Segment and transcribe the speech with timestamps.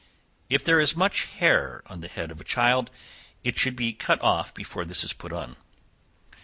[0.49, 2.89] If there is much hair on the head of a child,
[3.43, 5.57] it should be cut off before this is put on.